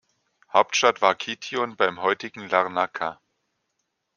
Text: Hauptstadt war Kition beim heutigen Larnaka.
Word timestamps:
Hauptstadt 0.51 1.03
war 1.03 1.13
Kition 1.13 1.77
beim 1.77 2.01
heutigen 2.01 2.49
Larnaka. 2.49 3.21